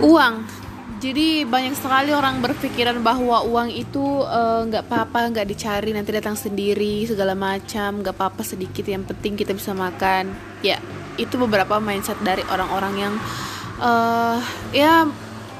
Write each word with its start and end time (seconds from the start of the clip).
uang. 0.00 0.34
Jadi 1.00 1.48
banyak 1.48 1.80
sekali 1.80 2.12
orang 2.12 2.44
berpikiran 2.44 3.00
bahwa 3.00 3.40
uang 3.48 3.72
itu 3.72 4.20
eh, 4.20 4.60
nggak 4.68 4.84
uh, 4.84 4.86
apa-apa 4.88 5.32
nggak 5.32 5.48
dicari 5.48 5.96
nanti 5.96 6.12
datang 6.12 6.36
sendiri 6.36 7.08
segala 7.08 7.32
macam 7.32 8.04
nggak 8.04 8.12
apa-apa 8.12 8.44
sedikit 8.44 8.84
yang 8.84 9.08
penting 9.08 9.32
kita 9.32 9.56
bisa 9.56 9.72
makan. 9.72 10.28
Ya 10.60 10.76
itu 11.16 11.40
beberapa 11.40 11.80
mindset 11.80 12.20
dari 12.20 12.44
orang-orang 12.52 12.94
yang 13.00 13.14
uh, 13.80 14.44
ya 14.76 15.08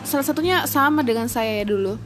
salah 0.05 0.27
satunya 0.29 0.69
sama 0.69 1.01
dengan 1.01 1.25
saya 1.33 1.65
ya 1.65 1.67
dulu. 1.69 1.97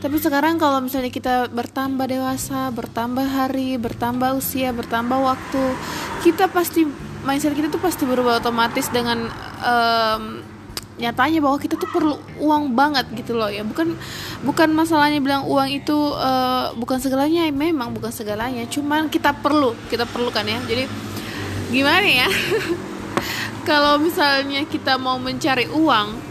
Tapi 0.00 0.16
sekarang 0.16 0.56
kalau 0.56 0.80
misalnya 0.80 1.12
kita 1.12 1.52
bertambah 1.52 2.08
dewasa 2.08 2.72
bertambah 2.72 3.28
hari 3.28 3.76
bertambah 3.76 4.40
usia 4.40 4.72
bertambah 4.72 5.20
waktu 5.20 5.76
kita 6.24 6.48
pasti 6.48 6.88
mindset 7.28 7.52
kita 7.52 7.68
tuh 7.68 7.84
pasti 7.84 8.08
berubah 8.08 8.40
otomatis 8.40 8.88
dengan 8.88 9.28
um, 9.60 10.40
nyatanya 11.00 11.40
bahwa 11.40 11.56
kita 11.56 11.80
tuh 11.80 11.88
perlu 11.88 12.20
uang 12.38 12.76
banget 12.76 13.08
gitu 13.16 13.34
loh 13.34 13.48
ya. 13.48 13.64
Bukan 13.64 13.96
bukan 14.44 14.68
masalahnya 14.76 15.18
bilang 15.18 15.48
uang 15.48 15.68
itu 15.72 15.96
uh, 15.96 16.76
bukan 16.76 17.00
segalanya 17.00 17.48
memang 17.48 17.96
bukan 17.96 18.12
segalanya. 18.12 18.68
Cuman 18.68 19.08
kita 19.08 19.32
perlu 19.32 19.72
kita 19.88 20.04
perlukan 20.04 20.44
ya. 20.44 20.60
Jadi 20.68 20.84
gimana 21.72 22.04
ya? 22.04 22.28
Kalau 23.68 23.96
misalnya 23.96 24.64
kita 24.68 25.00
mau 25.00 25.16
mencari 25.16 25.68
uang 25.72 26.30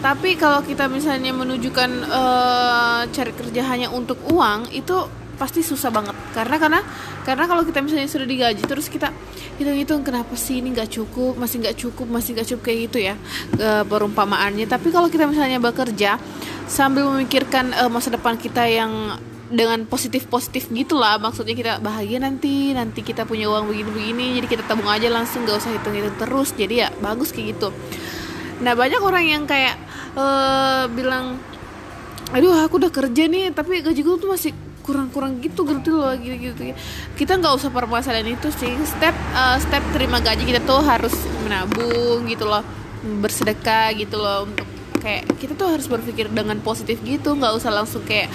tapi 0.00 0.32
kalau 0.40 0.64
kita 0.64 0.88
misalnya 0.88 1.28
menunjukkan 1.36 2.08
uh, 2.08 3.04
cari 3.12 3.32
kerja 3.36 3.62
hanya 3.68 3.92
untuk 3.92 4.16
uang 4.32 4.72
itu 4.72 4.96
pasti 5.40 5.64
susah 5.64 5.88
banget. 5.88 6.12
Karena 6.36 6.60
karena 6.60 6.80
karena 7.24 7.44
kalau 7.48 7.64
kita 7.64 7.80
misalnya 7.80 8.12
sudah 8.12 8.28
digaji 8.28 8.60
terus 8.68 8.92
kita 8.92 9.08
hitung-hitung 9.56 10.04
kenapa 10.04 10.36
sih 10.36 10.60
ini 10.60 10.76
nggak 10.76 10.92
cukup 10.92 11.40
masih 11.40 11.64
nggak 11.64 11.76
cukup 11.80 12.06
masih 12.12 12.36
nggak 12.36 12.48
cukup 12.52 12.62
kayak 12.68 12.78
gitu 12.92 12.98
ya 13.00 13.14
uh, 13.56 13.84
perumpamaannya. 13.88 14.68
Tapi 14.68 14.92
kalau 14.92 15.08
kita 15.08 15.24
misalnya 15.24 15.56
bekerja 15.56 16.20
sambil 16.68 17.08
memikirkan 17.08 17.72
uh, 17.72 17.88
masa 17.88 18.12
depan 18.12 18.36
kita 18.36 18.68
yang 18.68 19.16
dengan 19.50 19.82
positif 19.82 20.30
positif 20.30 20.70
gitulah 20.70 21.18
maksudnya 21.18 21.58
kita 21.58 21.72
bahagia 21.82 22.22
nanti 22.22 22.70
nanti 22.70 23.02
kita 23.02 23.26
punya 23.26 23.50
uang 23.50 23.66
begini 23.66 23.90
begini 23.90 24.26
jadi 24.38 24.46
kita 24.46 24.62
tabung 24.62 24.86
aja 24.86 25.10
langsung 25.10 25.42
gak 25.42 25.58
usah 25.58 25.74
hitung 25.74 25.90
hitung 25.90 26.14
terus 26.22 26.54
jadi 26.54 26.86
ya 26.86 26.88
bagus 27.02 27.34
kayak 27.34 27.58
gitu. 27.58 27.74
Nah 28.62 28.78
banyak 28.78 29.02
orang 29.02 29.24
yang 29.26 29.42
kayak 29.50 29.74
uh, 30.14 30.86
bilang 30.94 31.42
aduh 32.30 32.54
aku 32.62 32.78
udah 32.78 32.94
kerja 32.94 33.26
nih 33.26 33.50
tapi 33.50 33.82
gaji 33.82 34.06
gue 34.06 34.16
tuh 34.22 34.30
masih 34.30 34.54
kurang-kurang 34.90 35.38
gitu 35.38 35.62
gitu 35.62 35.94
loh 35.94 36.10
gitu 36.18 36.50
gitu. 36.50 36.74
Kita 37.14 37.38
nggak 37.38 37.54
usah 37.54 37.70
permasalahan 37.70 38.34
itu 38.34 38.50
sih. 38.50 38.74
Step 38.82 39.14
uh, 39.38 39.54
step 39.62 39.86
terima 39.94 40.18
gaji 40.18 40.42
kita 40.42 40.58
tuh 40.66 40.82
harus 40.82 41.14
menabung 41.46 42.26
gitu 42.26 42.50
loh. 42.50 42.66
Bersedekah 43.22 43.94
gitu 43.94 44.18
loh. 44.18 44.50
Untuk 44.50 44.66
kayak 45.00 45.24
kita 45.40 45.56
tuh 45.56 45.72
harus 45.72 45.88
berpikir 45.88 46.28
dengan 46.28 46.60
positif 46.60 47.00
gitu. 47.00 47.32
Nggak 47.32 47.56
usah 47.56 47.72
langsung 47.72 48.04
kayak 48.04 48.28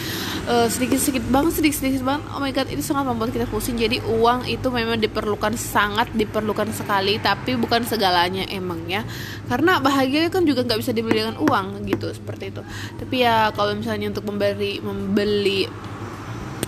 eh, 0.50 0.68
sedikit 0.68 0.98
sedikit 0.98 1.30
banget 1.30 1.62
sedikit 1.62 1.78
sedikit 1.78 2.02
banget. 2.02 2.26
Oh 2.34 2.42
my 2.42 2.50
god 2.50 2.68
itu 2.74 2.82
sangat 2.82 3.06
membuat 3.06 3.32
kita 3.32 3.46
pusing. 3.46 3.78
Jadi 3.78 4.02
uang 4.02 4.50
itu 4.50 4.68
memang 4.74 4.98
diperlukan 4.98 5.54
sangat 5.56 6.10
diperlukan 6.18 6.74
sekali. 6.74 7.22
Tapi 7.22 7.54
bukan 7.56 7.86
segalanya 7.86 8.50
emang 8.50 8.82
ya. 8.90 9.06
Karena 9.46 9.78
bahagia 9.78 10.34
kan 10.34 10.42
juga 10.44 10.66
nggak 10.66 10.82
bisa 10.82 10.92
dibeli 10.92 11.22
dengan 11.22 11.38
uang 11.38 11.86
gitu 11.86 12.10
seperti 12.10 12.50
itu. 12.50 12.66
Tapi 12.98 13.16
ya 13.22 13.54
kalau 13.54 13.78
misalnya 13.78 14.10
untuk 14.10 14.26
memberi 14.26 14.82
membeli 14.82 15.70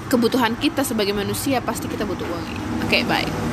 kebutuhan 0.08 0.56
kita 0.58 0.84
sebagai 0.84 1.14
manusia 1.14 1.60
pasti 1.60 1.92
kita 1.92 2.08
butuh 2.08 2.26
uang. 2.26 2.46
Oke, 2.88 3.04
okay, 3.04 3.04
bye. 3.04 3.47